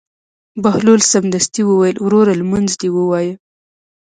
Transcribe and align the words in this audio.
بهلول 0.63 1.01
سمدستي 1.13 1.61
وویل: 1.65 1.97
وروره 2.05 2.33
لمونځ 2.39 2.69
دې 2.81 2.89
ووایه. 2.93 3.35